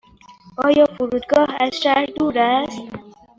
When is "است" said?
2.39-2.81